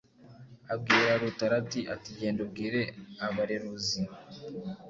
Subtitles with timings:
[0.73, 2.81] Abwira Rutarati ati Genda ubwire
[3.25, 4.01] abareruzi